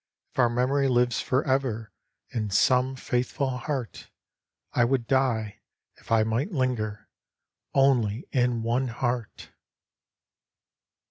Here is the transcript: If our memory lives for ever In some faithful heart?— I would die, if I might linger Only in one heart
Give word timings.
If 0.31 0.39
our 0.39 0.49
memory 0.49 0.87
lives 0.87 1.21
for 1.21 1.43
ever 1.47 1.91
In 2.31 2.49
some 2.49 2.95
faithful 2.95 3.51
heart?— 3.55 4.09
I 4.73 4.83
would 4.83 5.05
die, 5.05 5.59
if 5.97 6.11
I 6.11 6.23
might 6.23 6.51
linger 6.51 7.07
Only 7.75 8.27
in 8.31 8.63
one 8.63 8.87
heart 8.87 9.51